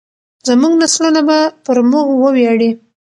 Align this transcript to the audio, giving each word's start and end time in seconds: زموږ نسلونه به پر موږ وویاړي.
زموږ 0.47 0.73
نسلونه 0.81 1.21
به 1.27 1.39
پر 1.65 1.77
موږ 1.91 2.07
وویاړي. 2.21 2.69